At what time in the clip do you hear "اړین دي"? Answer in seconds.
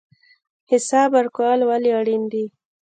1.99-2.45